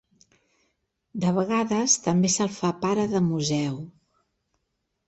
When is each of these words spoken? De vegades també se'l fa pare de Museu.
De 1.25 1.33
vegades 1.35 1.99
també 2.09 2.33
se'l 2.37 2.53
fa 2.57 2.73
pare 2.87 3.07
de 3.13 3.23
Museu. 3.31 3.79